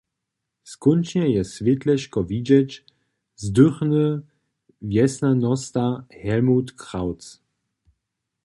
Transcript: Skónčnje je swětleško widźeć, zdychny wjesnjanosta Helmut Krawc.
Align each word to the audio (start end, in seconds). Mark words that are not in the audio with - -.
Skónčnje 0.63 1.27
je 1.35 1.43
swětleško 1.53 2.19
widźeć, 2.23 2.71
zdychny 3.43 4.05
wjesnjanosta 4.89 5.85
Helmut 6.21 6.69
Krawc. 6.81 7.23